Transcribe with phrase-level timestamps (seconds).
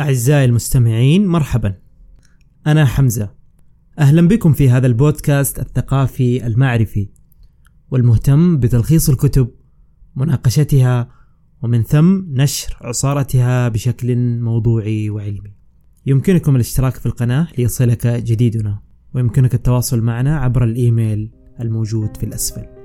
[0.00, 1.74] أعزائي المستمعين مرحبا.
[2.66, 3.30] أنا حمزة.
[3.98, 7.08] أهلا بكم في هذا البودكاست الثقافي المعرفي
[7.90, 9.50] والمهتم بتلخيص الكتب
[10.16, 11.08] مناقشتها
[11.62, 15.54] ومن ثم نشر عصارتها بشكل موضوعي وعلمي.
[16.06, 18.80] يمكنكم الاشتراك في القناة ليصلك جديدنا
[19.14, 21.30] ويمكنك التواصل معنا عبر الإيميل
[21.60, 22.83] الموجود في الأسفل.